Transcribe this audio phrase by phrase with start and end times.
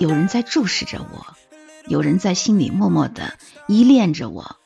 [0.00, 1.26] 有人在注视着我，
[1.86, 3.34] 有人在心里默默的
[3.68, 4.56] 依恋着我。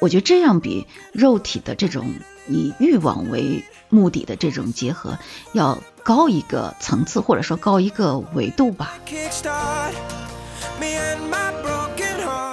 [0.00, 2.14] 我觉得这样比肉体的这种
[2.48, 5.18] 以欲望为目的的这种结合
[5.52, 8.94] 要高一个层次，或者说高一个维度吧。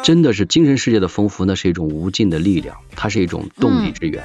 [0.03, 4.23] 真的是精神世界的丰富，那是一种无尽的力量，它是一种动力之源。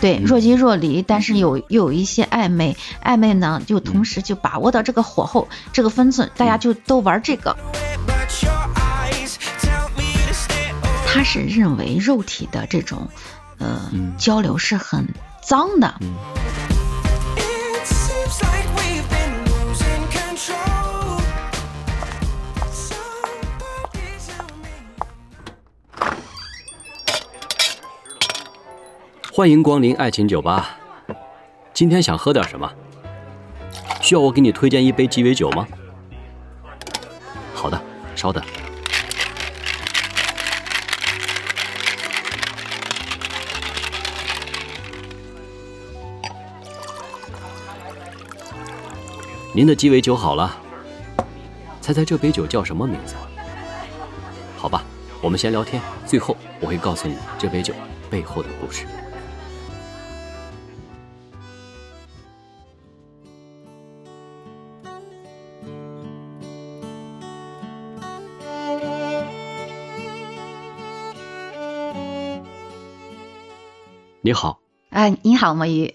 [0.00, 7.56] 对，若即若离，但是有又有一些暧昧，暧昧呢，就同时就把握到这个火候，这个分寸，大家就都玩这个。
[11.06, 13.08] 他是认为肉体的这种
[13.58, 15.04] 呃交流是很
[15.42, 15.92] 脏的。
[29.38, 30.76] 欢迎光临爱情酒吧，
[31.72, 32.68] 今天想喝点什么？
[34.00, 35.64] 需要我给你推荐一杯鸡尾酒吗？
[37.54, 37.80] 好的，
[38.16, 38.42] 稍等。
[49.54, 50.58] 您的鸡尾酒好了，
[51.80, 53.14] 猜猜这杯酒叫什么名字？
[54.56, 54.82] 好吧，
[55.22, 57.72] 我们先聊天，最后我会告诉你这杯酒
[58.10, 58.84] 背后的故事。
[74.28, 75.90] 你好，哎，你好，墨鱼。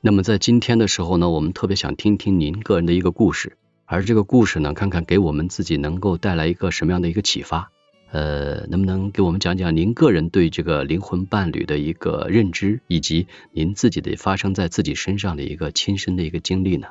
[0.00, 7.70] 那么在今天的时候呢，我们特别想听听您个人的一个故事，而这个故事呢，看看给我们自己能够带来一个什么样的一个启发。
[8.10, 16.88] 呃，能不能给我们讲讲您个人对这个灵魂伴侣的一个认知，以及您自己的发生在自己身上的一个亲身的一个经历呢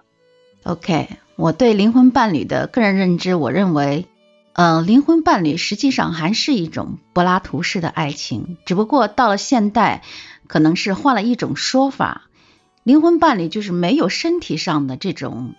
[0.61, 4.05] ？OK，我对灵魂伴侣的个人认知，我认为。
[4.59, 10.01] 嗯，灵魂伴侣实际上还是一种柏拉图式的爱情，只不过到了现代，
[10.47, 12.29] 可能是换了一种说法。
[12.83, 15.55] 灵魂伴侣就是没有身体上的这种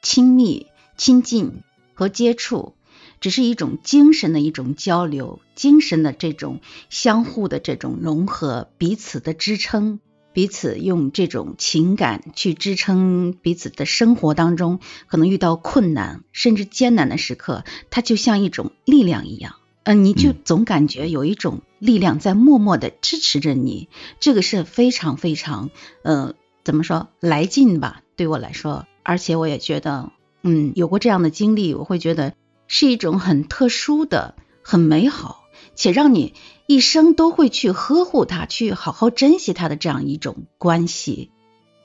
[0.00, 0.66] 亲密、
[0.96, 1.62] 亲近
[1.94, 2.74] 和接触，
[3.20, 10.00] 只是一种精神的一种交流，精神的这种相互的这种融合，彼此的支撑。
[10.34, 23.88] 彼此用这种情感去支撑彼此的生活当中，可能遇到困难甚至艰难的时刻，它就像一种力量一样，嗯，你就总感觉有一种力量在默默的支持着你，
[24.20, 25.70] 这个是非常非常，
[26.02, 26.34] 呃，
[26.64, 28.02] 怎么说来劲吧？
[28.16, 30.12] 对我来说，而且我也觉得，
[30.42, 32.34] 嗯，有过这样的经历，我会觉得
[32.66, 35.40] 是一种很特殊的、很美好。
[35.74, 36.34] 且让你
[36.66, 41.30] 一生都会去呵护他，去好好珍惜他的这样一种关系。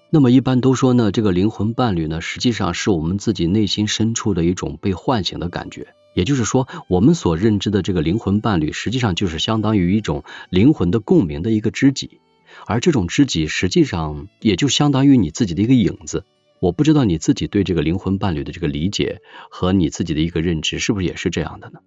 [0.10, 5.94] 那么一般都说呢，这个灵魂伴侣呢，实际上是我们自己内心深处的一种被唤醒的感觉。
[6.18, 12.20] 也就是说，我们所认知的这个灵魂伴侣，实际上就是相当于一种灵魂的共鸣的一个知己。
[12.66, 16.24] 而这种知己，实际上也就相当于你自己的一个影子。
[16.60, 21.82] 我不知道你自己对这个灵魂伴侣的这个理解和你自己的一个认知，是不是也是这样的呢？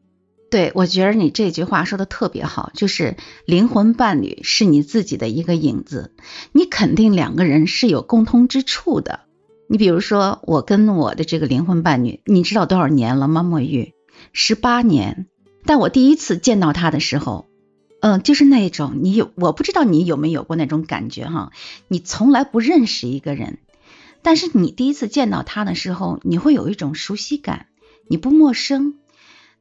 [0.48, 6.14] 对，我觉得你这句话说的特别好，就是灵魂伴侣是你自己的一个影子，
[6.52, 9.22] 你肯定两个人是有共通之处的。
[9.68, 13.44] 你比如说，我跟我的这个灵魂伴侣，你知道多少年了吗？
[13.44, 13.92] 墨玉，
[14.32, 15.26] 十八年。
[15.64, 17.46] 但我第一次见到他的时候，
[18.00, 21.52] 嗯，就是那种你有，我不知道你有没有过那种感觉哈，
[21.88, 23.58] 你从来不认识一个人，
[24.22, 27.66] 但是你第一次见到他的时候，你会有一种熟悉感，
[28.08, 28.94] 你不陌生。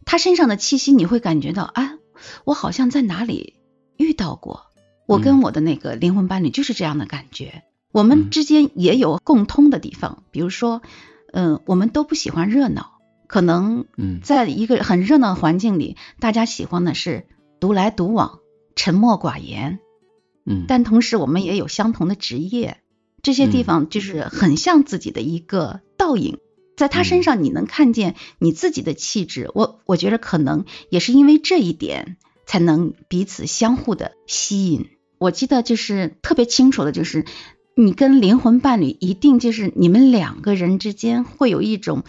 [0.05, 1.97] 他身上的气息，你会感觉到，啊，
[2.45, 3.55] 我好像在哪里
[3.97, 4.67] 遇到过。
[5.05, 7.63] 我跟我的那个灵魂伴侣就是这样的感觉。
[7.91, 10.81] 我们之间也有共通的地方，比如说，
[11.33, 12.98] 嗯，我们都不喜欢热闹，
[13.29, 13.85] 可能，
[14.23, 17.27] 在一个很热闹的环境里，大家喜欢的是
[17.59, 18.39] 独来独往、
[18.75, 19.77] 沉默寡言。
[20.47, 22.77] 嗯，但同时我们也有相同的职业，
[23.21, 26.39] 这些地方就是很像自己的一个倒影。
[26.75, 29.51] 在他身上，你能看见你自己的气质。
[29.53, 32.17] 我我觉得可能也是因为这一点，
[32.47, 34.87] 才能彼此相互的吸引。
[35.19, 37.25] 我记得就是特别清楚的，就是
[37.75, 42.03] 你跟灵魂伴侣，一定就是你们两个人之间会有一种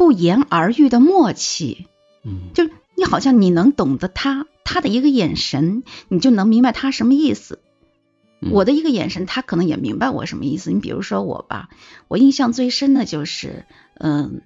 [0.00, 1.86] 不言而喻的默契。
[2.24, 2.64] 嗯，就
[2.96, 7.58] 你好像你能懂得他，他的一个眼神，你就能明白他什么意思。
[8.50, 10.70] 我的一个眼神，他可能也明白我什么意思。
[10.70, 11.68] 你比如说我吧，
[12.08, 14.40] 我印象最深的就是，嗯，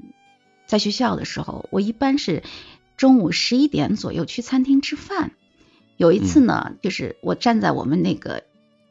[0.67, 2.43] 在学校的时候，我一般是
[2.97, 5.31] 中午十一点左右去餐厅吃饭。
[5.97, 8.43] 有一次呢，就是我站在我们那个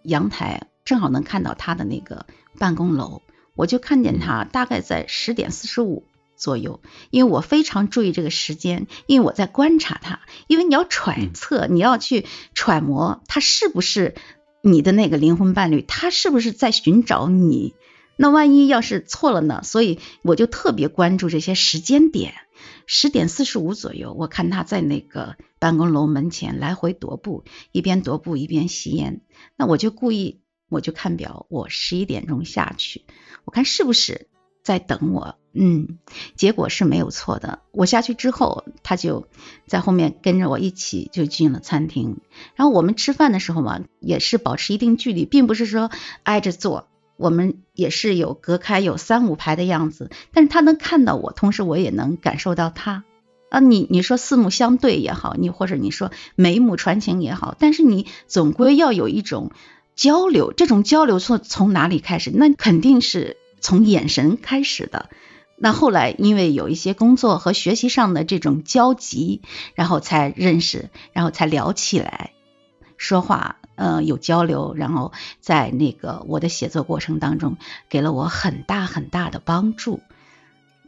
[0.03, 2.25] 阳台，正好能看到他的那个
[2.57, 3.21] 办公楼，
[3.53, 6.05] 我就看见他大概在十点四十五
[6.43, 14.15] 左右，因为我非常注意这个时间，因为我在观察他，因为你要揣测，你要去揣摩他是不是
[14.61, 17.73] 你的那个灵魂伴侣，他是不是在寻找你。
[18.17, 19.61] 那万一要是错了呢？
[19.63, 22.33] 所以我就特别关注这些时间点。
[22.85, 29.21] 十点四十五左右，我看他在那个办公楼门前来回踱步，一边踱步一边吸烟。
[29.55, 33.05] 那我就故意，我就看表，我十一点钟下去，
[33.45, 34.27] 我看是不是
[34.63, 35.37] 在等我。
[35.53, 35.99] 嗯，
[36.35, 37.59] 结果是没有错的。
[37.71, 39.27] 我下去之后，他就
[39.67, 42.17] 在后面跟着我一起就进了餐厅。
[42.55, 45.91] 然后我们吃饭的时候嘛，也是保持一定距离，并不是说
[46.23, 46.87] 挨着坐。
[47.15, 53.03] 我们也是有隔开有三五排的样子，但是他能看到我，同时我也能感受到他
[53.49, 53.59] 啊。
[53.59, 59.51] 你你说四目相对也好，你或者你说眉目传情也好，但是你总归要有一种
[59.95, 60.51] 交流。
[60.51, 62.31] 这种交流从从哪里开始？
[62.33, 65.09] 那肯定是从眼神开始的。
[65.63, 69.41] 那后来因为有一些工作和学习上的这种交集，
[69.75, 72.31] 然后才认识，然后才聊起来，
[72.97, 73.55] 说话。
[73.75, 77.55] 呃，有交流，然后在那个我的写作过程当中，
[77.89, 80.01] 给了我很大很大的帮助，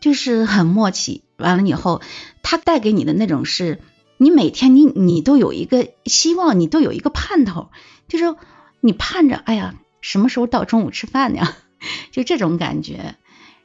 [0.02, 1.24] 就是很默契。
[1.38, 2.02] 完了以后，
[2.44, 3.80] 他带给你的那种是，
[4.18, 7.70] 你每天你你都有一个希望，你都有一个盼头，
[8.10, 8.36] 就是
[8.82, 11.48] 你盼着，哎呀，什么时候到中午吃饭呢？
[12.12, 13.16] 就这种感觉。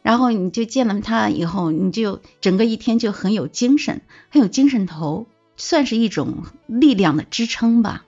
[0.02, 4.00] 然后你就见了他以后，你就整个一天就很有精神，
[4.30, 5.26] 很有精神头，
[5.56, 8.04] 算是一种力量的支撑吧。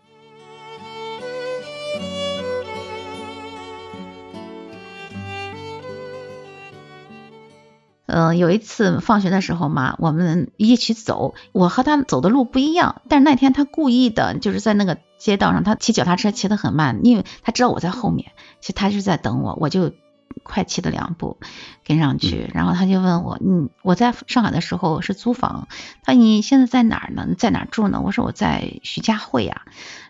[8.06, 19.92] 嗯，有一次放学的时候嘛，我们一起走，我和他走的路不一样，但是那天他故意的，就是在那个街道上，他骑脚踏车骑得很慢，因为他知道我在后面，其实他是在等我，我就
[20.42, 21.38] 快骑了两步
[21.84, 25.68] 跟上去，然后他就问我，嗯，我在上海的时候是租房，
[26.02, 27.28] 他说你现在在哪儿呢？
[27.36, 28.00] 在哪儿住呢？
[28.00, 29.62] 我说我在徐家汇呀，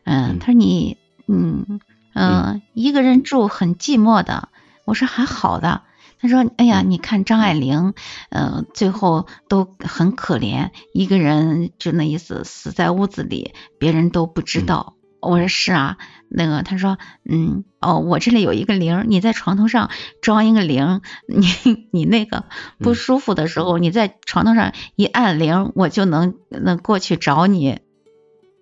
[0.04, 0.96] 嗯，他说你，
[1.26, 1.80] 嗯
[2.14, 4.48] 嗯，一个人住很寂寞的，
[4.84, 5.82] 我说还好的。
[6.20, 7.94] 他说：“哎呀，你看张爱玲，
[8.30, 15.98] 嗯，最后都很可怜，一个人就那意思，死在屋子里，别人都不知道。”我说：“是啊，
[16.28, 19.90] 那个他说，嗯，哦，我这里有一个铃，你在床头上
[20.20, 22.44] 装一个铃，你你那个
[22.78, 27.78] 不舒服的时候，你在床头上一按铃，我就能能过去找你。”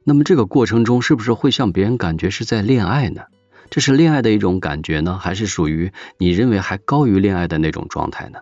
[0.05, 3.23] 那么这个过程中，是不是会像别人感觉是在恋爱呢？
[3.71, 8.41] 这是恋爱的一种感觉呢，还是属于你认为还高于恋爱的那种状态呢？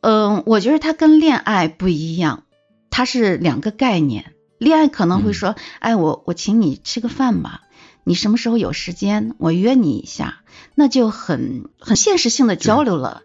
[0.00, 2.44] 嗯，我觉得它跟恋爱不一样，
[2.90, 4.32] 它是两个概念。
[4.58, 7.62] 恋爱可能会说，哎，我我请你吃个饭吧，
[8.04, 10.42] 你什么时候有时间，我约你一下，
[10.74, 13.22] 那就很很现实性的交流了。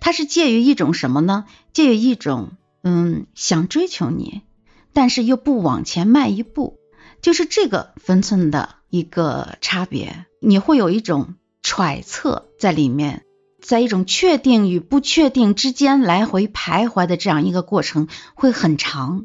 [0.00, 1.44] 它是介于一种什么呢？
[1.72, 2.52] 介于一种
[2.82, 4.42] 嗯想追求你，
[4.92, 6.78] 但是又不往前迈一步，
[7.20, 10.26] 就是这个分寸的一个差别。
[10.40, 13.24] 你会有一种揣测在里面，
[13.60, 19.24] 在一种确定与不确定之间来回徘徊的这样一个过程会很长，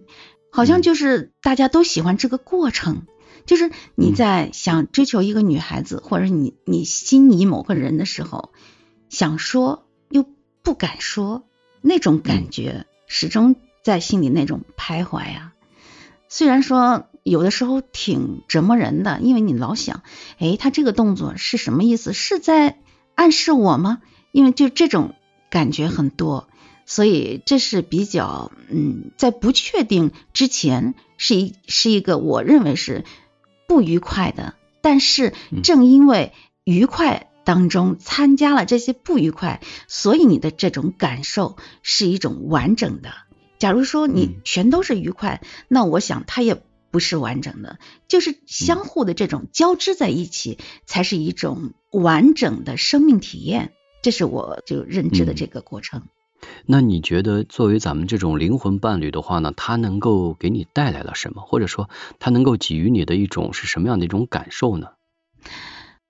[0.57, 3.03] 好像就是大家都喜欢这个过程，
[3.45, 8.51] 就是你在想追求一个女孩子，或者你你心仪某个人的时候，
[9.07, 10.25] 想说又
[10.63, 11.43] 不敢说，
[11.81, 15.53] 那种感觉始终在心里那种徘徊呀。
[16.27, 17.05] 虽然说。
[17.27, 20.01] 有的时候挺折磨人的，因为你老想，
[20.39, 22.13] 哎，他这个动作是什么意思？
[22.13, 22.79] 是在
[23.15, 24.01] 暗示我吗？
[24.31, 25.13] 因为就这种
[25.49, 26.47] 感觉很多，
[26.87, 33.05] 所以这是比较，嗯，在不确定之前，是一是一个我认为是
[33.67, 34.55] 不愉快的。
[34.81, 43.11] 但是正因为愉快当中参加了这些不愉快，所以你的这种感受是一种完整的。
[43.59, 46.63] 假如说你全都是愉快，那我想它也。
[46.89, 53.73] 不是完整的，就是相互的这种交织在一起，才是一种完整的生命体验。
[54.01, 56.03] 这是我就认知的这个过程。
[56.65, 61.41] 那你觉得作为咱们这种灵魂伴侣的话呢，他能够给你带来了什么？
[61.41, 61.89] 或者说
[62.19, 64.89] 他能够给予你的一种是什么样的一种感受呢？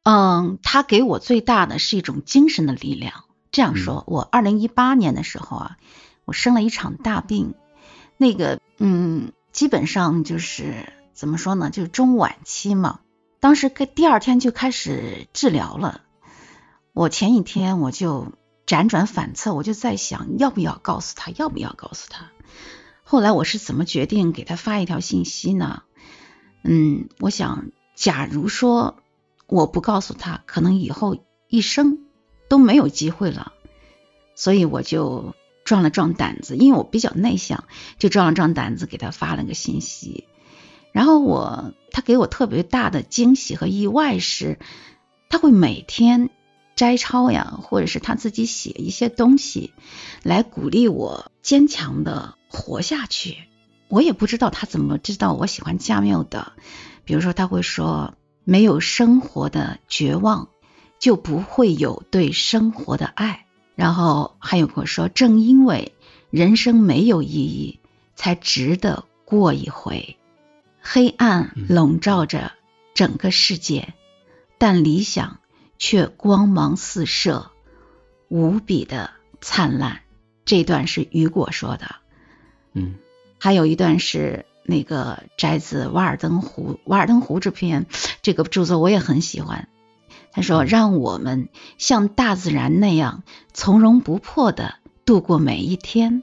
[0.03, 3.23] 嗯，他给我最大的是一种精神的力量。
[3.51, 5.77] 这样说，我二零一八年的时候啊，
[6.25, 7.53] 我生了一场大病，
[8.17, 9.31] 那个嗯。
[9.53, 12.99] 基本上就是怎么说呢，就是中晚期嘛。
[13.39, 16.01] 当时跟第二天就开始治疗了。
[16.93, 18.33] 我前一天我就
[18.67, 22.31] 辗转反侧，我就在想要不要告诉他，要不要告诉他。
[23.03, 25.83] 后来我是怎么决定给他发一条信息呢？
[26.63, 28.97] 嗯，我想，假如说
[29.47, 31.99] 我不告诉他，可能以后一生
[32.49, 33.53] 都没有机会了。
[34.35, 35.33] 所以我就
[35.63, 37.63] 壮了壮胆子，因为我比较内向，
[37.97, 40.25] 就壮了壮胆子给他发了个信息。
[40.91, 44.59] 然后我他给我特别大的惊喜和意外是，
[45.29, 46.29] 他会每天
[46.77, 49.73] 摘抄呀，或者是他自己写一些东西
[50.23, 53.39] 来鼓励我坚强的活下去。
[53.89, 56.53] 我也不知道他怎么知道我喜欢加缪的，
[57.03, 60.49] 比如说他会说，没有生活的绝望，
[60.99, 63.45] 就不会有对生活的爱。
[63.75, 65.93] 然后还有跟我说，正因为
[66.29, 67.79] 人生没有意义，
[68.15, 70.17] 才值得过一回。
[70.81, 72.51] 黑暗笼罩着
[72.93, 73.93] 整个世界，
[74.57, 75.39] 但理想
[75.77, 77.51] 却光芒四射，
[78.27, 80.01] 无比的灿烂。
[80.45, 81.95] 这段是雨果说的。
[82.73, 82.95] 嗯，
[83.39, 87.85] 还有一段是那个摘自《瓦尔登湖》，《瓦尔登湖》这篇
[88.21, 89.67] 这个著作我也很喜欢。
[90.31, 96.21] 他说：“让我们像大自然那样从容不迫的度过每一天，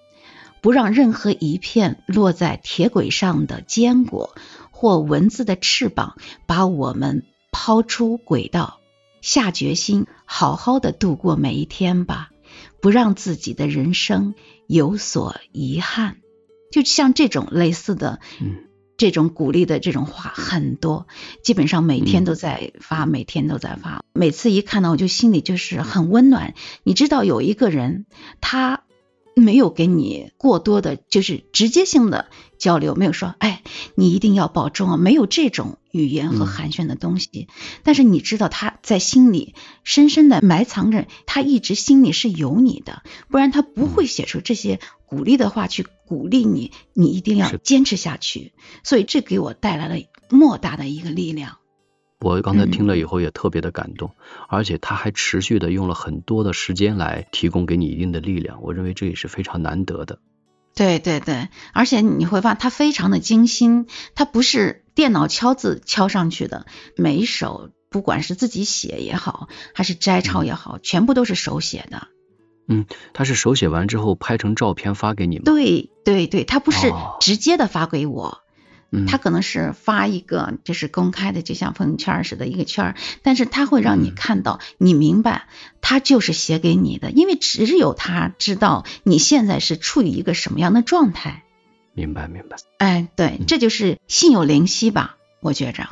[0.60, 4.34] 不让任何一片落在铁轨上的坚果
[4.70, 8.78] 或蚊子的翅膀把我们抛出轨道。
[9.24, 12.30] 下决心好好的度过每一天吧，
[12.82, 14.34] 不让自己的人生
[14.66, 16.18] 有所遗憾。”
[16.70, 18.64] 就像这种类似的，嗯。
[18.96, 21.08] 这种鼓励的这种话很多，
[21.42, 24.04] 基本上每天都在发，每天都在发。
[24.12, 26.54] 每次一看到，我就心里就是很温暖。
[26.84, 28.06] 你知道有一个人，
[28.40, 28.84] 他
[29.34, 32.26] 没有给你过多的，就是直接性的
[32.56, 33.64] 交流，没有说，哎，
[33.96, 37.48] 你一定要保重啊，没有这种语言和寒暄的东西。
[37.84, 45.86] 但是你知道他在心里深深的埋藏着，他一直心里是有你的，不然他不会写出这些鼓励的话去。
[46.06, 48.52] 鼓励你，你一定要坚持下去。
[48.82, 49.96] 所以这给我带来了
[50.28, 51.56] 莫大的一个力量。
[52.20, 54.10] 我刚才听了以后也特别的感动，
[54.50, 58.62] 而且他还持续的用了很多的时间来提供给你一定的力量。
[58.62, 60.18] 我认为这也是非常难得的。
[60.74, 72.08] 对对对，而且你会发现他非常的精心，他不是电脑敲字敲上去的，每一首不管是自己写也好，还是摘抄也好，全部都是手写的。
[72.66, 75.42] 嗯，他是手写完之后拍成照片发给你吗？
[75.44, 78.38] 对对对，他不是直接的发给我，
[78.90, 85.46] 嗯，他可能是发一个就是公开的，就像朋友圈似的一个圈但是他会让你看到，你明白
[85.82, 91.43] 他就是写给你的，因为只有他知道你现在是处于一个什么样的状态。
[91.94, 92.56] 明白明白。
[92.78, 95.16] 哎，对，这就是心有灵犀吧？
[95.40, 95.88] 我觉着。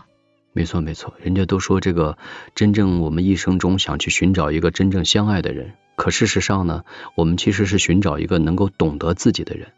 [0.53, 2.19] 没错没错，人家都说这个
[2.55, 5.73] 真正我们一生中想去寻找一个真正相爱的人。
[5.97, 9.69] 可事实上呢，我们其实是寻找一个能够懂得自己的人，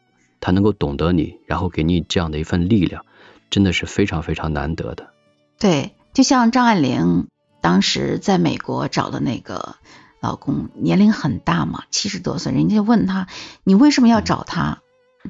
[0.40, 3.04] 他能够懂得你，然后给你这样的一份力量，
[3.50, 5.10] 真的是非常非常难得的。
[5.58, 7.28] 对，就像张爱玲
[7.60, 9.76] 当时在美国找的那个
[10.20, 13.26] 老公，年龄很大嘛，七十多岁，人家问他
[13.62, 14.80] 你为什么要找他，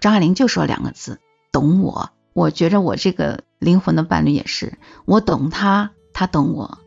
[0.01, 1.21] 张爱玲就说两个字：
[1.53, 2.11] 懂我。
[2.33, 6.79] 我觉着我这个灵魂的伴侣也是，我懂他，他懂我，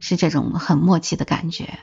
[0.00, 1.78] 是这种很默契的感觉。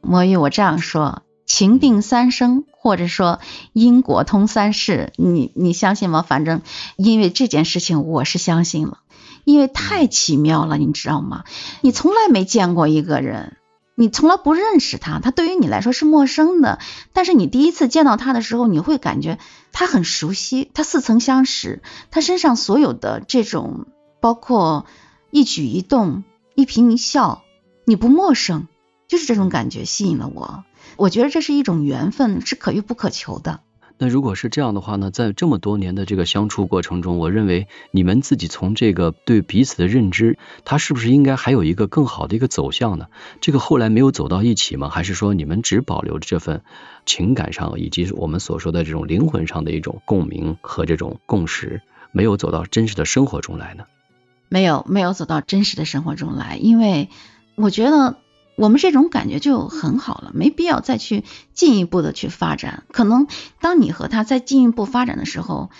[0.00, 3.40] 魔芋我这样说，情定三生，或者说
[3.72, 6.22] 因果通三世，你你相信吗？
[6.22, 6.62] 反正
[6.96, 9.00] 因为这件事情，我是相信了，
[9.46, 11.44] 因为太奇妙了，你知道吗？
[11.80, 13.56] 你从来没见过一个人，
[13.94, 16.80] 你从来不认识他，他对于你来说是陌生的，
[17.12, 19.38] 但是你第一次见到他的时候，你会感觉
[19.70, 23.86] 他很熟悉，他似曾相识，他身上所有的这种，
[24.20, 24.84] 包括
[25.30, 26.24] 一举一动、
[26.56, 27.42] 一颦一笑，
[27.84, 28.66] 你不陌生。
[29.08, 30.64] 就是这种感觉吸引了我，
[30.96, 33.60] 我觉得这是一种缘分，是可遇不可求的。
[33.98, 43.06] 那如果是这样的话呢，在这么多年的这个相处过程中，我认为你们自己从这个对彼此的认知，他是不是应该还有一个更好的一个走向呢？
[43.40, 44.90] 这个后来没有走到一起吗？
[44.90, 46.60] 还是说你们只保留着这份
[47.06, 51.80] 情感上以及我们所说的这种灵魂上的一种共鸣和这种共识，
[52.12, 53.84] 没有走到真实的生活中来呢？
[54.50, 57.08] 没有，没有走到真实的生活中来，因为
[57.54, 58.18] 我觉得。
[58.56, 62.84] 我们这种感觉就很好了，没必要再去进一步的去发展。
[62.90, 63.26] 可能
[63.60, 65.70] 当你和他再进一步发展的时候，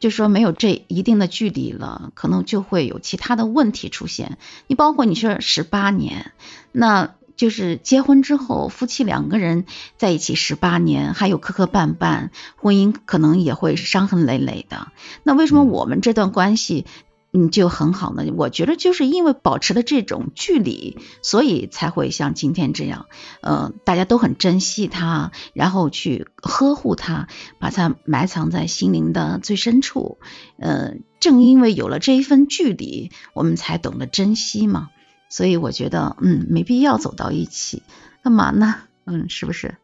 [0.00, 4.38] 就说没有这一定的距离了，可能就会有其他的问题出现。
[4.66, 6.32] 你包括你说十八年，
[6.72, 9.66] 那就是结婚之后夫妻两个人
[9.96, 14.88] 在一起十八年，还有磕磕绊绊，婚姻可能也会伤痕累累的。
[15.22, 16.86] 那为什么我们这段关系？
[17.36, 18.24] 嗯，就很好呢。
[18.36, 23.06] 我觉得就是因为保持了这种距离，所以才会像今天这样，
[23.40, 27.26] 呃，大家都很珍惜它，然后去呵护它，
[27.58, 30.18] 把它埋藏在心灵的最深处。
[30.58, 34.90] 呃，正因为有了这一份距离，我们才懂得珍惜嘛。
[35.28, 37.82] 所以我觉得，嗯，没必要走到一起，
[38.22, 38.76] 干嘛呢？
[39.06, 39.76] 嗯，是不是？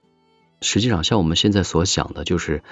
[0.62, 2.62] 实际上，像我们现在所想的，就是，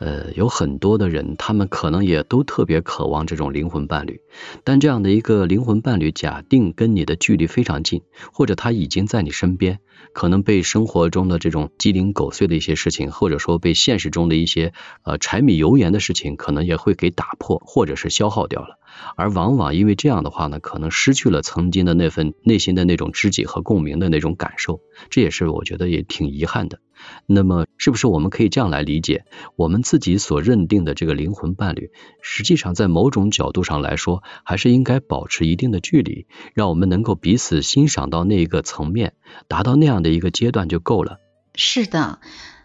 [0.00, 4.20] 呃，有很多的人，他们可能也都特别渴望这种灵魂伴侣，
[4.64, 9.78] 但这样的一个灵魂伴侣，假定跟你的距离非常近，或者他已经在你身边，
[10.12, 14.72] 可能被生活中的这种鸡零狗碎的一些事情，或者说被现实中的一些
[15.04, 18.80] 呃柴米油盐的事情，可能也会给打破，或者是消耗掉了。
[19.14, 26.80] 而往往因为这样的话呢，可能失去了曾经的那份内心的那种知己和共鸣的那种感受，这也是我觉得也挺遗憾的。
[27.26, 29.24] 那么，是不是我们可以这样来理解，
[29.56, 31.90] 我们自己所认定的这个灵魂伴侣，
[32.22, 39.14] 实际上在某种角度上来说，还是应该保持一定的距离，让我们能够彼此欣赏到那一个层面，
[39.48, 41.18] 达到那样的一个阶段就够了。
[41.54, 42.20] 是的。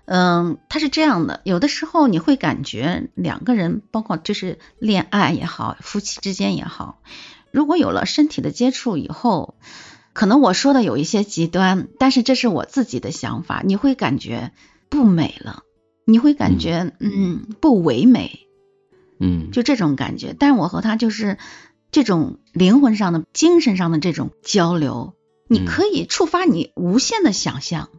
[0.05, 7.01] 嗯，他是这样的，有的时候你会感觉两个人，包括就是恋爱也好，夫妻之间也好，
[7.51, 9.55] 如果有了身体的接触以后，
[10.13, 14.51] 可能我说的有一些极端，但是这是我自己的想法，你会感觉
[14.89, 15.63] 不美了，
[16.05, 18.39] 你会感觉嗯不唯美，
[19.19, 20.35] 嗯，就这种感觉。
[20.37, 21.37] 但是我和他就是
[21.91, 25.13] 这种灵魂上的、精神上的这种交流，
[25.47, 27.89] 你可以触发你无限的想象。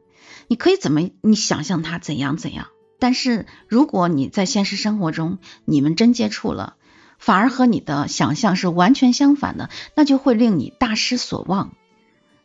[0.48, 1.10] 你可以怎么？
[1.22, 2.66] 你想象他怎样怎样？
[2.98, 6.76] 但是如果你在现实生活中你们真接触了，
[7.18, 11.72] 反而和你的想象是完全相反的，那就会令你大失所望。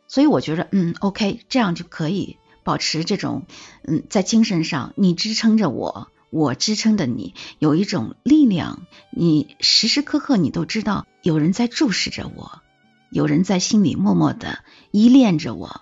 [0.08, 3.46] 所以我觉得，嗯，OK，这样就可以保持这种，
[3.84, 12.62] 嗯，在精神上你支撑着我，我支撑着你，有一种力量，你时时刻刻你都知道有人在注视着我，
[13.10, 14.60] 有人在心里默默的
[14.92, 15.82] 依恋着我。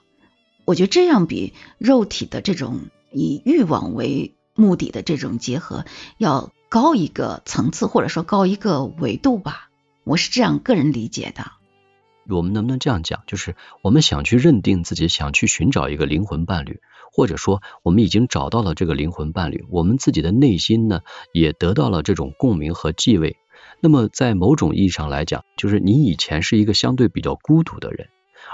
[0.65, 5.85] 我觉得这样比肉体的这种以欲望为目的的这种结合
[6.17, 9.69] 要高一个层次，或者说高一个维度吧。
[10.03, 11.51] 我是这样个人理解的。
[12.29, 13.23] 我们能不能这样讲？
[13.27, 16.79] 就是我们想去认定自己，想去寻找一个灵魂伴侣，
[17.11, 21.01] 或者说我们已经找到了这个灵魂伴侣，我们自己的内心呢
[21.33, 23.37] 也得到了这种共鸣和继位。
[23.79, 28.07] 那么在某种意义上来讲，就是你以前是一个相对比较孤独的人。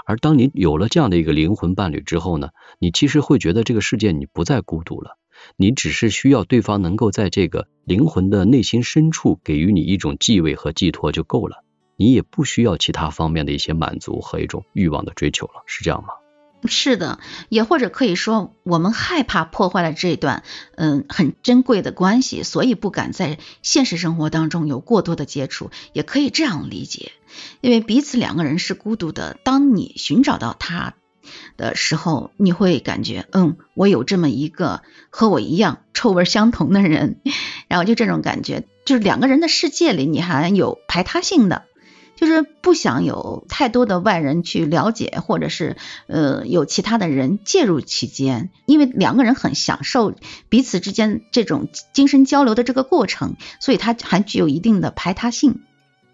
[0.06, 5.18] 而当你有了这样的一个灵魂伴侣之后呢，你其实会觉得这个世界你不再孤独了，
[5.56, 11.62] 你只是需要对方能够在这个灵魂的内心深处给予你一种继位和寄托就够了，
[12.02, 16.08] 你也不需要其他方面的一些满足和一种欲望的追求了，是这样吗？
[16.66, 20.42] 是的，也或者可以说，我们害怕破坏了这段
[20.74, 27.12] 嗯很珍贵的关系，所以不敢在现实生活当中有过多的接触，也可以这样理解。
[27.60, 30.94] 因为彼此两个人是孤独的，当你寻找到他
[31.56, 37.20] 的时候，你会感觉嗯，我有这么一个和我一样臭味相同的人，
[37.68, 41.64] 然后就这种感觉，就是两个人的世界里，你还有排他性的。
[42.22, 50.14] 就是不想有太多的外人去了解，或者是呃有其他的人介入其间，因为两个人很享受
[50.48, 55.62] 彼此之间这种精神交流的这个过程，所以它还具有一定的排他性。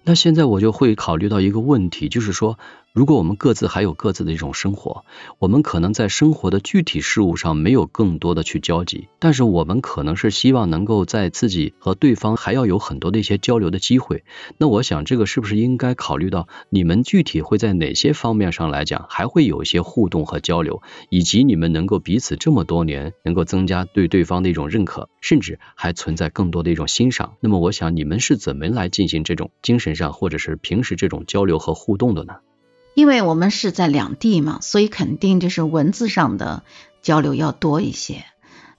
[0.03, 2.59] 那现在我就会考虑到一个问题，就是说。
[2.99, 5.05] 如果我们各自还有各自的一种生活，
[5.39, 14.25] 我们可能在生活的具体事物上没有更多的去交集，但是我们可能是希望能够在自己和对方还要有很多的一些交流的机会。
[14.57, 27.35] 那我想这个是不是应该考虑到你们具体会在哪些方面上来讲还会有一些互动和交流，以及你们能够彼此这么多年能够增加对对方的一种认可，甚至还存在更多的一种欣赏。
[27.39, 32.39] 那么我想你们是怎么来进行这种精神上或者是平时这种交流和互动的呢？
[32.99, 36.65] 因为我们是在两地嘛，所以肯定就是文字上的
[37.01, 38.25] 交流要多一些。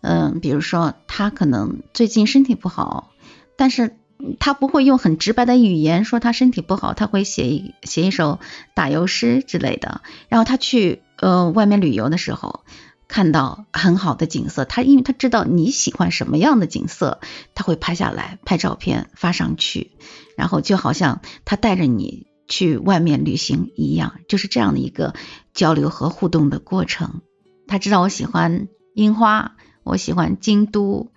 [0.02, 3.12] 嗯，比如说他可能最近身体不好，
[3.56, 3.96] 但是
[4.38, 8.40] 他不会用很直白的语言说他身体不好，他会写一写一首
[8.74, 10.02] 打油诗之类的。
[10.28, 12.66] 然后他去呃外面旅游的时候，
[13.08, 17.22] 看到很好的景色，他因为他知道你喜欢什么样的景色，
[17.56, 19.92] 他会拍下来拍照片发上去，
[20.36, 22.28] 然后就好像他带着你。
[22.50, 25.14] 去外面旅行一样，就是这样的一个
[25.54, 27.22] 交流和互动的过程。
[27.68, 31.12] 他知道我喜欢樱花，我喜欢京都，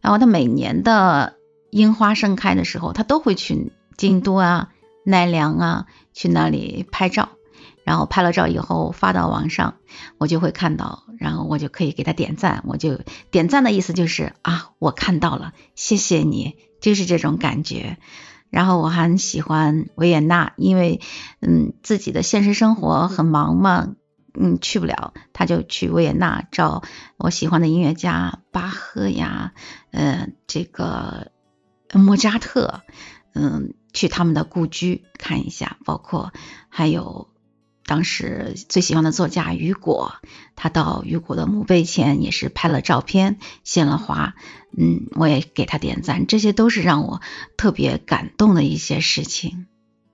[0.00, 1.34] 然后他每年的
[1.70, 4.70] 樱花盛开的时候，他都会去京都啊、
[5.04, 7.28] 奈良啊，去那里拍照。
[7.84, 9.76] 然后拍了照以后发到网上，
[10.18, 12.64] 我就会看到，然后我就可以给他点赞。
[12.66, 12.98] 我就
[13.30, 17.98] 点赞的意思就是啊，我看到了，谢谢你，就是这种感觉。
[18.50, 21.00] 然后我还喜欢维也纳，因为
[21.40, 23.94] 嗯自己的现实生活很忙嘛，
[24.34, 26.82] 嗯去不了，他就去维也纳找
[27.16, 29.52] 我喜欢的音乐家巴赫呀，
[29.90, 31.32] 嗯这个
[31.92, 32.82] 莫扎特，
[33.34, 36.32] 嗯去他们的故居看一下，包括
[36.68, 37.28] 还有
[37.86, 40.16] 当时最喜欢的作家雨果，
[40.56, 44.34] 他到雨果的墓碑前也是拍了照片，献了花，
[44.76, 47.20] 嗯，我也给他点赞，这些都是让我
[47.56, 49.66] 特别感动的一些事情。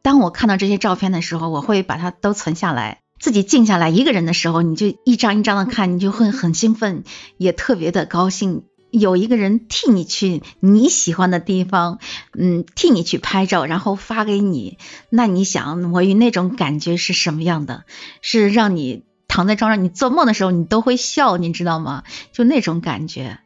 [0.03, 2.99] 当我看到这些照片的时候，我会把它都存下来。
[3.19, 7.05] 自己静下来一个人的时候，你就一张一张的看，你就会很兴奋，
[7.39, 8.65] 也特别的高兴。
[8.93, 11.99] 有一个人替你去你喜欢的地方，
[12.39, 14.77] 嗯，替你去拍照，然后发给你。
[15.09, 17.85] 那你想，我与那种感觉是什么样的？
[18.21, 22.05] 是让你躺在床上，你做梦的时候你都会笑，你知道吗？
[22.33, 23.39] 就那种感觉。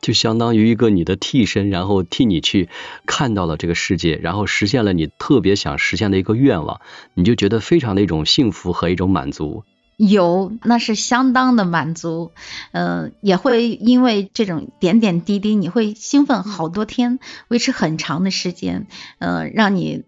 [0.00, 2.68] 就相当于一个你的替身，然后替你去
[3.04, 6.80] 看到了这个世界，然后实现了你特别想实现的一个愿望，
[7.14, 9.64] 你就觉得非常的一种幸福和一种满足。
[9.96, 12.32] 有，那是相当的满足，
[12.72, 18.86] 嗯，也会因为这种点点滴滴，你会兴奋好多天，维持很长的时间，
[19.18, 20.04] 嗯，让你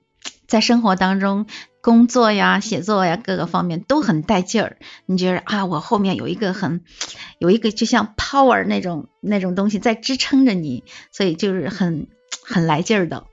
[0.47, 1.47] 在生活当中。
[1.83, 4.77] 工作呀、写作呀，各个方面都很带劲儿。
[5.07, 6.81] 你觉得啊，我后面有一个很
[7.39, 12.09] 有一个就像 power 那种那种东西在支撑着你，所以就是很
[12.43, 13.27] 很来劲儿的。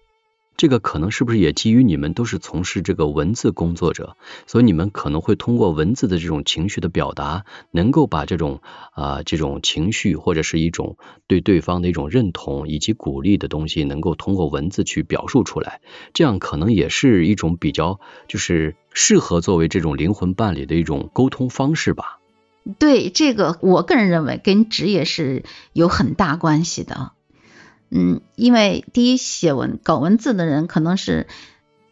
[0.55, 8.61] 这个可能是不是也基于你们都是从事这个文字工作者，所以你们可能会通过文字的这种情绪的表达，能够把这种
[8.93, 15.81] 啊这种情绪或者是一种对对方的一种认同以及鼓励的东西，能够通过文字去表述出来，
[16.13, 22.19] 这样可能也是一种比较就是适合作为这种灵魂伴侣的一种沟通方式吧。
[22.79, 27.11] 对这个，我个人认为跟职业是有很大关系的。
[27.95, 31.27] 嗯，因为第一写文搞文字的人可能是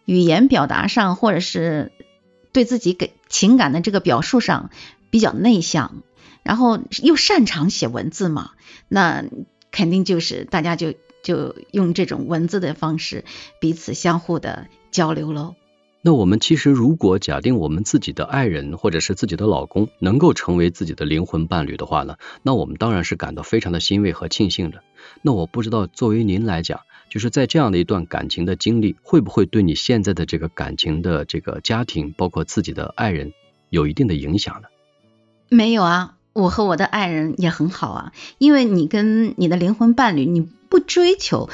[0.06, 1.92] 语言表达上，或者是
[2.52, 4.72] 对自己给情感的这个表述上
[5.12, 6.02] 比较内向，
[6.42, 8.52] 然后又擅长写文字嘛，
[8.88, 9.24] 那
[9.70, 13.24] 肯定就是大家就就用这种文字的方式
[13.60, 15.54] 彼此相互的交流喽。
[16.04, 24.82] 那我们其实如果假定我们自己的爱人或者是自己的老公能够成为自己的灵魂伴侣的话呢，那我们当然是感到非常的欣慰和庆幸的。
[25.22, 33.34] 那我不知道作为您来讲，就是在这样的一段感情的经历，会不会对你现在的这个感情的这个家庭，包括自己的爱人，
[33.70, 34.70] 有一定的影响呢？
[35.50, 41.50] 没有啊，我和我的爱人也很好啊，因为你跟你的灵魂伴侣，你不追求。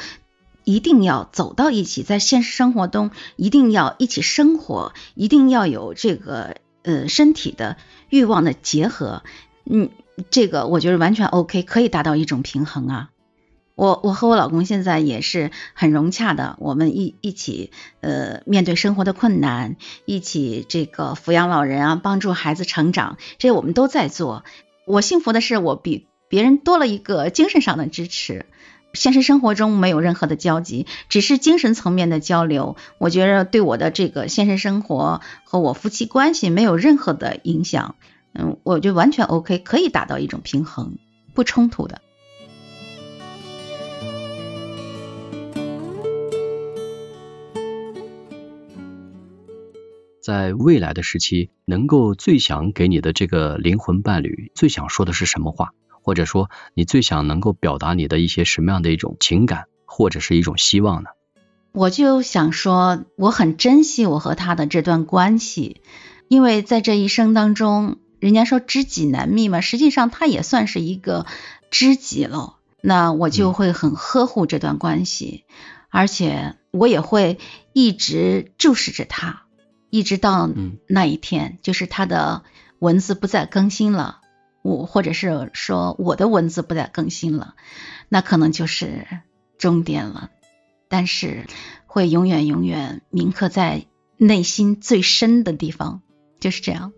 [0.68, 7.78] 一定要走到一起，在现实生活中一定要一起生活，一定要有这个呃身体的
[8.10, 9.22] 欲望的结合，
[9.64, 9.88] 嗯，
[10.28, 13.08] 这个我觉得完全 OK，可以达到一种平衡啊。
[13.76, 17.70] 我我和我老公现在也是很融洽的，我们一一起
[18.02, 24.44] 呃面对生活的困难，一起这个抚养老人啊，帮助孩子成长，这我们都在做。
[24.84, 28.44] 我幸福的是，我比别人多了一个精神上的支持。
[28.94, 32.76] 现实生活中没有任何的交集，只是精神层面的交流。
[32.98, 37.96] 我觉得对我的这个现实生活和我夫妻关系没有任何的影响。
[38.32, 40.96] 嗯，我就完全 OK，可以达到一种平衡，
[41.34, 42.00] 不冲突的。
[50.20, 55.72] 在未来的时期，能够最想给你的这个灵魂伴侣最想说的是什么话？
[56.08, 61.10] 或者说，你最想能够表达你的一些什么样的一种情感，或者是一种希望呢？
[61.72, 65.82] 我就想说，我很珍惜我和他的这段关系，
[66.28, 71.26] 因为在这一生当中，人家说知己难觅嘛，实际上他也算是一个
[71.70, 72.54] 知己了。
[72.80, 75.44] 那我就会很呵护这段关系，
[75.90, 77.38] 而且我也会
[77.74, 79.42] 一直注视着他，
[79.90, 80.48] 一直到
[80.86, 82.44] 那一天，就是他的
[82.78, 84.22] 文字不再更新了。
[84.62, 87.54] 我或者是说我的文字不再更新了，
[88.08, 89.06] 那可能就是
[89.58, 90.30] 终点了。
[90.88, 91.46] 但是
[91.86, 93.84] 会永远永远铭刻在
[94.16, 96.02] 内心最深的地方，
[96.40, 96.92] 就是这样。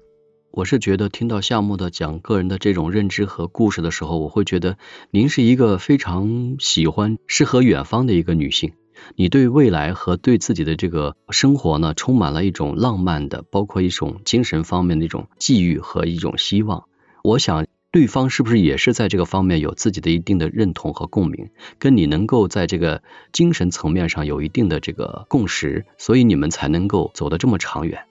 [0.53, 4.79] 我是觉得听到夏木的讲个人的这种认知和故事的时候，我会觉得
[5.11, 8.73] 您是一个非常喜欢诗和远方的一个女性。
[9.16, 16.85] 你对未来和对自己的这个生活呢，充满了一种浪漫的，包括一种精神方面的一种寄予和一种希望。
[17.22, 23.02] 我想，对方是不是也是在这个方面有自己的一定的认同和共鸣，跟你能够在这个
[23.33, 28.04] 精神层面上有一定的这个共识，所以你们才能够走得这么长远。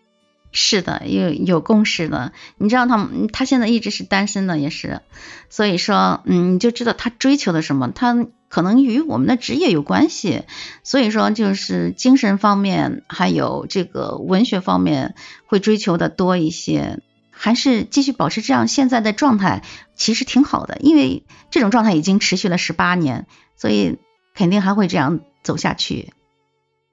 [0.51, 2.33] 是的，有有共识的。
[2.57, 5.01] 你知道他他现在一直是单身的，也是，
[5.49, 10.41] 所以说，嗯，你就知道他追求的什么，他可能与我们的职业有关系，
[10.83, 15.13] 所以说就是精神方面还有这个文学方面
[15.45, 16.99] 会追求的多一些。
[17.41, 19.63] 还是继续保持这样现在的状态，
[19.95, 23.97] 其实挺好的，因为这种状态已经持续了十八年，所以
[24.35, 26.11] 肯定还会这样走下去。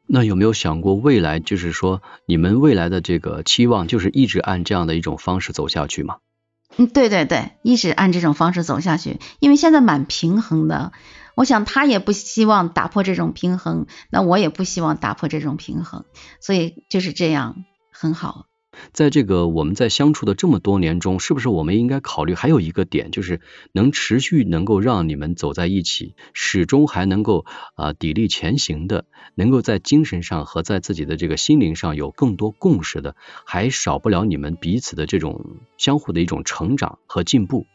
[0.07, 6.19] 那有没有想过未来，就是说你们未来的这个期望，就是一直按这样的一种方式走下去吗？
[6.77, 10.93] 嗯，对对对，一直按这种方式走下去，因为现在蛮平衡的。
[11.35, 16.05] 我想他也不希望打破这种平衡，那我也不希望打破这种平衡，
[16.41, 18.47] 所以就是这样，很好。
[18.93, 23.41] 在这个我们在相处的这么多年中，是不是我们应该考虑还有一个点，就是
[23.73, 37.67] 能持续能够让你们走在一起，始终还能够啊砥砺前行的，能够在精神上和在自己的这个心灵上有更多共识的，还少不了你们彼此的这种相互的一种成长和进步，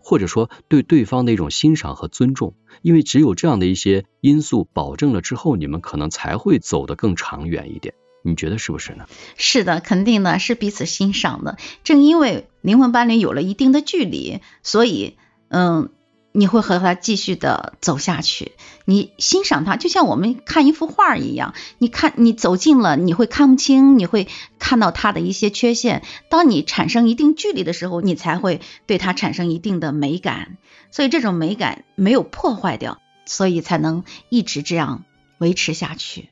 [0.00, 7.94] 或者说对对方的一种欣赏和尊重，因为只有这样的一些因素保证了之后，你们可能才会走得更长远一点。
[8.22, 9.06] 你觉得是不是呢？
[9.36, 11.56] 是的，肯定的，是彼此欣赏的。
[11.84, 15.16] 正因为灵魂伴侣有了一定的距离，所以，
[15.48, 15.90] 嗯，
[16.32, 18.52] 你会和他继续的走下去。
[18.84, 21.54] 你欣赏他，就像我们看一幅画一样。
[21.78, 24.28] 你看，你走近了，你会看不清，你会
[24.58, 26.02] 看到他的一些缺陷。
[26.28, 30.58] 当你产生一定距离的时候，你才会对他产生一定的美感。
[30.90, 35.04] 所以这种美感没有破坏掉，所以才能一直这样
[35.38, 36.30] 维持下去。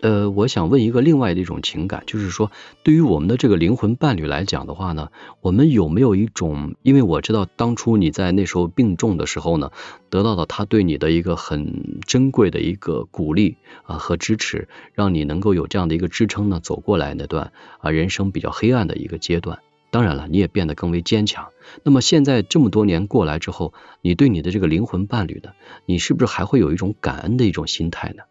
[0.00, 2.52] 呃，我想问一个另外的一种情感，就是说，
[2.84, 6.76] 对于我们的这个灵魂伴侣来讲的话呢，我们有没有一种？
[6.82, 9.72] 因为我知道当初你在那时候病重的时候呢，
[10.08, 19.58] 得到了他对你的一个很珍贵的一个鼓励啊和支持，让你能够有这样的一个支撑呢，走过来那段啊人生比较黑暗的一个阶段。
[19.90, 21.48] 当然了，你也变得更为坚强。
[21.82, 25.50] 那么现在这么多年过来之后，你对你的这个灵魂伴侣呢，
[25.86, 28.22] 你是不是还会有一种感恩的一种心态呢？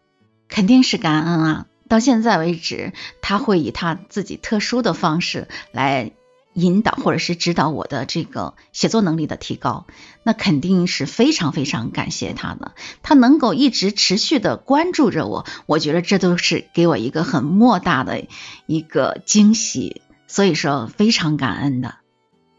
[0.48, 1.66] 肯定是感恩啊！
[1.88, 6.12] 到现在为止，他会以他自己特殊的方式来
[6.54, 9.86] 引导或者是指导我的这个写作能力的提高，
[10.22, 12.72] 那肯定是非常非常感谢他的。
[13.02, 18.26] 他能够一直持续的关注着我，我觉得这都是给我一个很莫大的
[18.66, 21.94] 一个惊喜，所以说非常感恩的。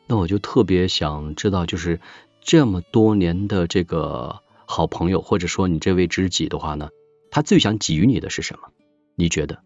[0.07, 1.99] 那我就特别想知道，就是
[2.41, 6.89] 这么多年的这个好朋友，或者说你这位知己的话呢？
[7.31, 8.69] 他最想给予你的是什么？
[9.15, 9.59] 你觉得？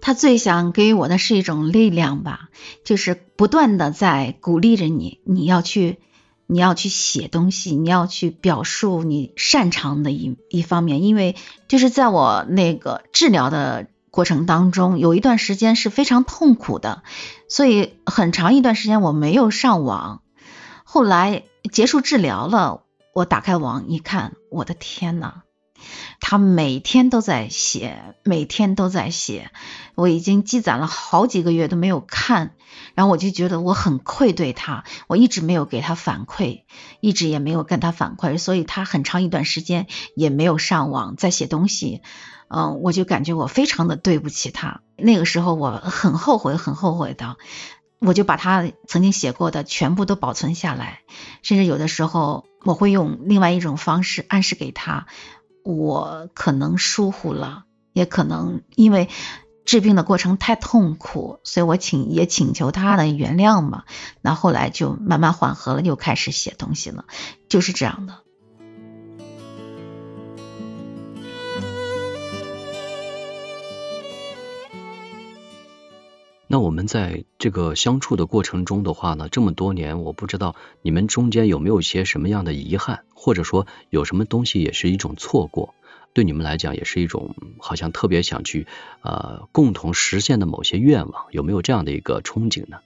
[0.00, 2.48] 他最想给予我的是一种力量吧，
[2.84, 6.00] 就是不断的在鼓励着你，你要去，
[6.48, 11.04] 你要去写东西，你要去表述你擅长的一一方面。
[11.04, 11.36] 因为
[11.68, 17.04] 就是在我那个治疗的过程当中，有一段时间是非常痛苦的，
[17.48, 20.22] 所以很长一段时间我没有上网。
[20.82, 22.82] 后来结束治疗了，
[23.14, 25.42] 我打开网一看，我的天呐！
[26.20, 29.50] 他每天都在写，每天都在写，
[29.94, 32.54] 我已经积攒了好几个月都没有看，
[32.94, 36.62] 然后我就觉得我很愧对他，我一直没有给他反馈，
[37.00, 42.02] 一直也没有跟他反馈，所以他很长一段时间也没有上网在写东西，
[42.48, 47.36] 嗯，我就感觉我非常的对不起他，那个时候我很后悔，很后悔的，
[47.98, 51.00] 我就把他曾经写过的全部都保存下来，
[51.42, 55.06] 甚至有的时候我会用另外一种方式暗示给他。
[55.64, 59.08] 我可能疏忽了，也可能因为
[59.64, 63.84] 治病的过程太痛苦，所以我请也请求他的原谅嘛。
[64.20, 67.04] 那后来就慢慢缓和了，又开始写东西了，
[67.48, 68.18] 就是这样的。
[76.52, 85.74] 那我们在这个相处的过程中的话呢，这么多年，我不知道你们中间有没有些什么样的遗憾，或者说有什么东西也是一种错过，
[86.12, 88.66] 对你们来讲也是一种好像特别想去
[89.00, 92.80] 呃共同实现的某些愿望，有没有这样的一个憧憬呢？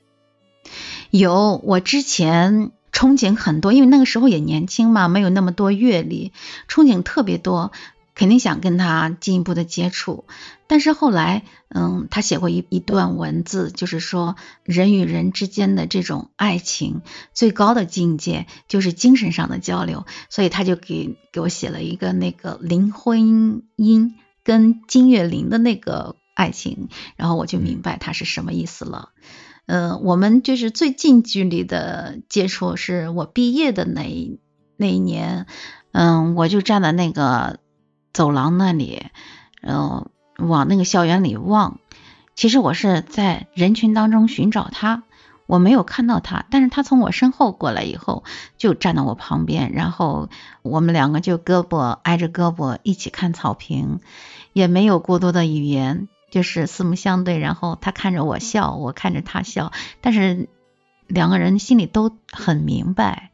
[1.11, 6.31] 有，我之前憧憬很多，因为那个时候也年轻嘛，没有那么多阅历，
[6.69, 7.73] 憧憬特别多。
[8.17, 10.25] 肯定想跟他进一步的接触，
[10.67, 17.03] 但是后来，嗯，他写过一一段文字，就是说人与人之间的这种爱情
[17.35, 29.11] 最高的境界就是精神上的交流，所以他就给给我写了一个那个林徽因跟金岳霖的那个爱情，然后我就明白他是什么意思了。
[29.67, 34.39] 嗯，我们就是最近距离的接触是我毕业的那
[34.79, 35.47] 那一年，
[35.93, 37.61] 嗯，我就站在那个。
[38.17, 39.09] 走廊那里，
[39.61, 41.79] 嗯，往那个校园里望。
[42.35, 45.03] 其实我是在人群当中寻找他，
[45.45, 48.25] 我没有看到他，但是他从我身后过来以后，
[48.57, 50.31] 就站到我旁边，然后
[50.63, 54.01] 我们两个就胳膊挨着胳膊一起看草坪，
[54.55, 60.49] 也没有过多的语言，就是四目相对，然后他看着我笑，我看着他笑，但是
[61.07, 63.31] 两个人心里都很明白。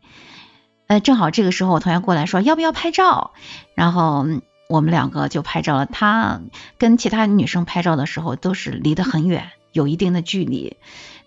[0.89, 3.31] 呃，正好这个时候我同学过来说要不要拍照，
[3.77, 4.27] 然后。
[4.69, 5.87] 我们两个就拍照了。
[5.87, 6.41] 他
[6.79, 10.77] 跟其他女生拍照的时候都是离得很远，有一定的距离，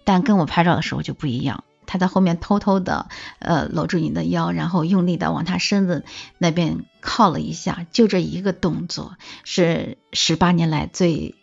[0.04, 1.64] 但跟我拍照的时候就不一样。
[1.88, 6.04] 他在后面偷偷的呃搂住你的腰，然后用力的往他身子
[6.40, 11.36] 那边靠了一下，就这一个动作是十八年来最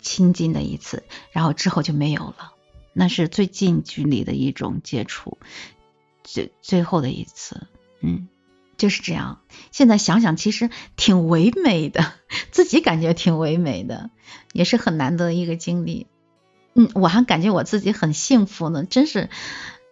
[0.00, 2.52] 亲近的一次，然后之后就没有了。
[2.94, 5.36] 那是最近距离的一种接触，
[6.24, 7.66] 最最后的一次，
[8.00, 8.28] 嗯。
[8.76, 12.12] 就是这样，现在想想其实挺唯美的，
[12.50, 14.10] 自己感觉挺唯美的，
[14.52, 16.06] 也是很难得的一个经历。
[16.74, 19.28] 嗯，我还感觉我自己很幸福呢，真是，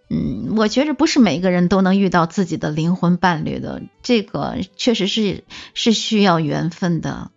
[0.09, 7.31] 嗯，我觉着不是每个人都能遇到自己的灵魂伴侣的，这个确实是是需要缘分的。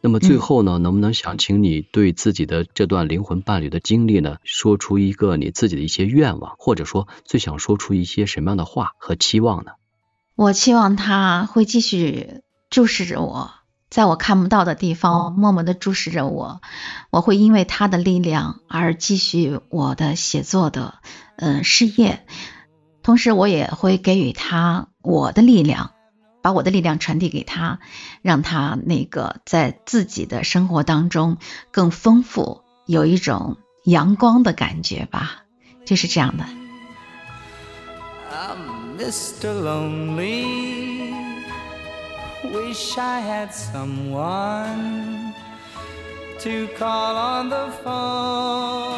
[0.00, 9.72] 那么最后呢，能不能想请你对自己的这段灵魂伴侣的经历呢，说出一个你自己的一些愿望，或者说最想说出一些什么样的话和期望呢？
[10.34, 12.40] 我期望他会继续
[12.70, 13.52] 注视着我，
[13.90, 16.62] 在我看不到的地方默默的注视着我。
[17.10, 20.94] 我会因为他的力量而继续我的写作的
[21.36, 22.26] 嗯事业，
[23.02, 25.92] 同时我也会给予他我的力量，
[26.40, 27.78] 把我的力量传递给他，
[28.22, 31.36] 让他那个在自己的生活当中
[31.70, 35.42] 更丰富，有一种阳光的感觉吧，
[35.84, 36.46] 就是这样的。
[39.02, 39.52] Mr.
[39.52, 41.12] Lonely,
[42.54, 45.34] wish I had someone
[46.38, 48.92] to call on the phone.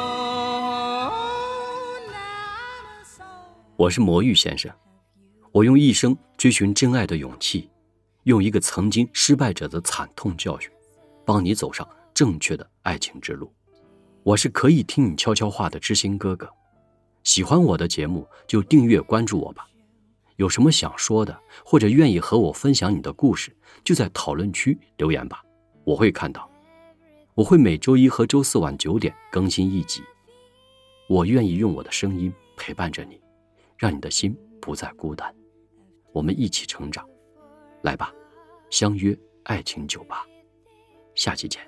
[3.77, 4.71] 我是魔芋先生，
[5.53, 7.71] 我用一生追寻真爱的勇气，
[8.25, 10.71] 用一个曾经失败者的惨痛教训，
[11.25, 13.51] 帮你走上正确的爱情之路。
[14.23, 16.47] 我是可以听你悄悄话的知心哥哥，
[17.23, 19.67] 喜欢我的节目就订阅关注我吧。
[20.37, 25.43] 有什么想说的，或者愿意和我分享你的故事，就在讨论区留言吧，
[25.85, 26.51] 我会看到。
[27.35, 30.03] 我会每周一和周四晚九点更新一集。
[31.09, 33.21] 我愿意用我的声音陪伴着你，
[33.77, 35.35] 让你的心不再孤单。
[36.13, 37.05] 我们一起成长，
[37.83, 38.13] 来吧，
[38.71, 40.25] 相约爱情酒吧，
[41.15, 41.61] 下期见。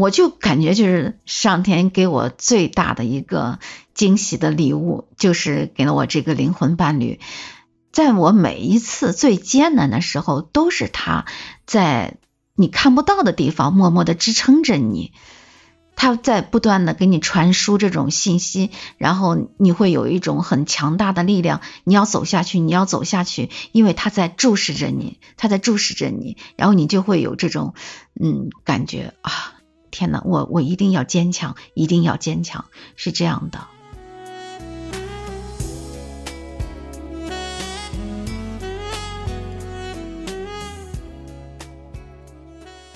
[0.00, 3.58] 我就感觉就是上天给我最大的一个
[3.94, 7.20] 惊喜的礼物，就是给了我这个灵魂伴侣。
[7.92, 11.26] 在我每一次最艰难的时候，都是他
[11.64, 12.16] 在
[12.56, 15.12] 你看不到的地方默默的支撑着你，
[15.94, 27.74] 他在不断的给你传输这种信息，然后你会有一种很强大的力量，你要走下去，你要走下去，因为他在注视着你，他在注视着你，然后你就会有这种
[28.20, 29.53] 嗯感觉啊。
[29.94, 32.64] 天哪，我我一定要坚强，一定要坚强，
[32.96, 33.60] 是这样的。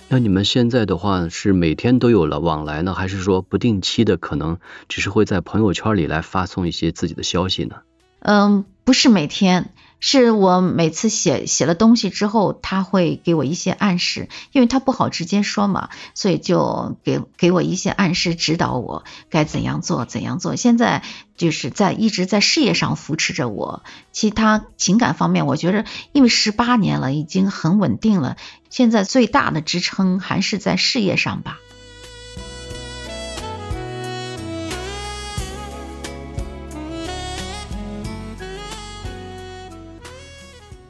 [0.08, 4.58] 那你们现在的话是每天都有了往来呢，还是说不定期的，可能
[4.88, 7.76] 只是会在朋友圈里来发送一些自己的消息呢？
[8.18, 9.72] 嗯，不是每天。
[10.00, 20.54] 是我每次写写了东西之后，他会给我一些暗示，因为他不好直接说嘛，所以就给给我一些暗示，指导我该怎样做，怎样做。
[20.54, 21.02] 现在
[21.36, 23.82] 就是在一直在事业上扶持着我，
[24.12, 28.36] 其他情感方面，我觉得因为十八年了，已经很稳定了，
[28.70, 31.58] 现在最大的支撑还是在事业上吧。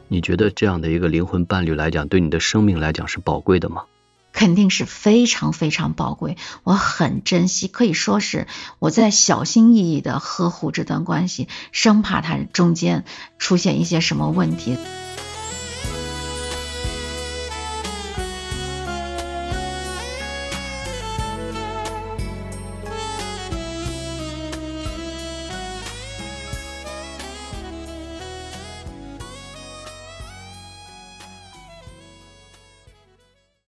[0.08, 3.84] 你觉得这样的一个灵魂伴侣来讲，对你的生命来讲是宝贵的吗？
[4.32, 8.46] 肯定是非常非常宝贵，我很珍惜，可以说是
[8.78, 13.04] 我在小心翼翼的呵护这段关系，生怕它中间
[13.38, 14.76] 出现一些什么问题。